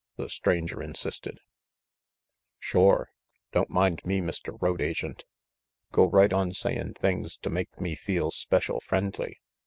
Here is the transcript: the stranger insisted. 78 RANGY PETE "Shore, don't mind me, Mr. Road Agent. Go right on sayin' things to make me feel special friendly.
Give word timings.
the 0.15 0.27
stranger 0.29 0.81
insisted. 0.81 1.37
78 1.37 1.37
RANGY 1.37 2.57
PETE 2.63 2.65
"Shore, 2.65 3.09
don't 3.51 3.69
mind 3.69 4.01
me, 4.03 4.19
Mr. 4.19 4.57
Road 4.59 4.81
Agent. 4.81 5.25
Go 5.91 6.07
right 6.09 6.33
on 6.33 6.53
sayin' 6.53 6.95
things 6.95 7.37
to 7.37 7.51
make 7.51 7.79
me 7.79 7.93
feel 7.93 8.31
special 8.31 8.79
friendly. 8.81 9.39